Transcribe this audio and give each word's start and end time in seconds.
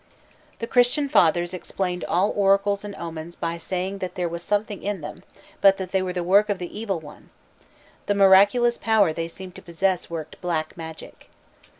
_The 0.57 0.65
Christian 0.65 1.07
Fathers 1.07 1.53
explained 1.53 2.03
all 2.05 2.31
oracles 2.35 2.83
and 2.83 2.95
omens 2.95 3.35
by 3.35 3.59
saying 3.59 3.99
that 3.99 4.15
there 4.15 4.27
was 4.27 4.41
something 4.41 4.81
in 4.81 5.01
them, 5.01 5.21
but 5.61 5.77
that 5.77 5.91
they 5.91 6.01
were 6.01 6.11
the 6.11 6.23
work 6.23 6.49
of 6.49 6.57
the 6.57 6.75
evil 6.75 6.99
one. 6.99 7.29
The 8.07 8.15
miraculous 8.15 8.79
power 8.79 9.13
they 9.13 9.27
seemed 9.27 9.53
to 9.57 9.61
possess 9.61 10.09
worked 10.09 10.41
"black 10.41 10.75
magic." 10.75 11.29